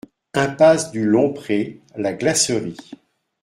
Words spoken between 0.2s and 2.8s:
Impasse du Long Pré, La Glacerie